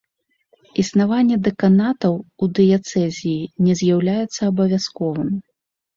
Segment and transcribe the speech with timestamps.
[0.83, 5.29] Існаванне дэканатаў у дыяцэзіі не з'яўляецца абавязковым.